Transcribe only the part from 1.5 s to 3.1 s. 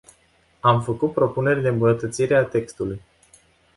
de îmbunătățire a textului.